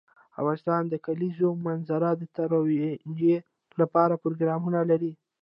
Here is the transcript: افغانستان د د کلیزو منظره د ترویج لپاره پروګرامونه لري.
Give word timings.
افغانستان 0.39 0.81
د 0.87 0.89
د 0.91 0.95
کلیزو 1.05 1.49
منظره 1.65 2.09
د 2.17 2.23
ترویج 2.35 3.19
لپاره 3.81 4.13
پروګرامونه 4.23 4.79
لري. 4.91 5.13